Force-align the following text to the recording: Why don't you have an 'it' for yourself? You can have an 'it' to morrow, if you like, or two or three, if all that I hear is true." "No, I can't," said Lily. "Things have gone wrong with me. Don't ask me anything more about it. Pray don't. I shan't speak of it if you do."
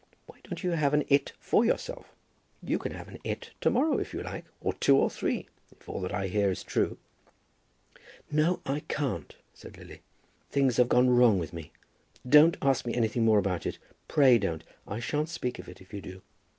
Why 0.25 0.39
don't 0.43 0.63
you 0.63 0.71
have 0.71 0.95
an 0.95 1.03
'it' 1.09 1.33
for 1.39 1.63
yourself? 1.63 2.11
You 2.63 2.79
can 2.79 2.91
have 2.93 3.07
an 3.07 3.19
'it' 3.23 3.51
to 3.61 3.69
morrow, 3.69 3.99
if 3.99 4.15
you 4.15 4.23
like, 4.23 4.45
or 4.59 4.73
two 4.73 4.97
or 4.97 5.11
three, 5.11 5.47
if 5.79 5.87
all 5.87 6.01
that 6.01 6.11
I 6.11 6.25
hear 6.25 6.49
is 6.49 6.63
true." 6.63 6.97
"No, 8.31 8.61
I 8.65 8.79
can't," 8.87 9.35
said 9.53 9.77
Lily. 9.77 10.01
"Things 10.49 10.77
have 10.77 10.89
gone 10.89 11.11
wrong 11.11 11.37
with 11.37 11.53
me. 11.53 11.71
Don't 12.27 12.57
ask 12.63 12.83
me 12.87 12.95
anything 12.95 13.23
more 13.25 13.37
about 13.37 13.67
it. 13.67 13.77
Pray 14.07 14.39
don't. 14.39 14.63
I 14.87 14.99
shan't 14.99 15.29
speak 15.29 15.59
of 15.59 15.69
it 15.69 15.81
if 15.81 15.93
you 15.93 16.01
do." 16.01 16.23